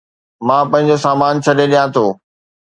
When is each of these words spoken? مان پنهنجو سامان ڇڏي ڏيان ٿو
مان 0.47 0.63
پنهنجو 0.71 0.97
سامان 1.05 1.33
ڇڏي 1.45 1.65
ڏيان 1.71 1.87
ٿو 1.93 2.05